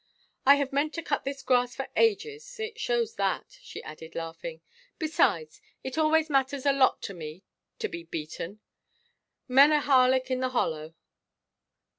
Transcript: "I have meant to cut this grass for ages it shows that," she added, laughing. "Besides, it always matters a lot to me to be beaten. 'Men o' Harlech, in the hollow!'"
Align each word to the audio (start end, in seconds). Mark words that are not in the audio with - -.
"I 0.47 0.55
have 0.55 0.73
meant 0.73 0.95
to 0.95 1.03
cut 1.03 1.25
this 1.25 1.43
grass 1.43 1.75
for 1.75 1.87
ages 1.95 2.59
it 2.59 2.79
shows 2.79 3.13
that," 3.17 3.59
she 3.61 3.83
added, 3.83 4.15
laughing. 4.15 4.61
"Besides, 4.97 5.61
it 5.83 5.95
always 5.95 6.27
matters 6.27 6.65
a 6.65 6.73
lot 6.73 7.03
to 7.03 7.13
me 7.13 7.43
to 7.77 7.87
be 7.87 8.01
beaten. 8.01 8.61
'Men 9.47 9.71
o' 9.71 9.79
Harlech, 9.79 10.31
in 10.31 10.39
the 10.39 10.49
hollow!'" 10.49 10.95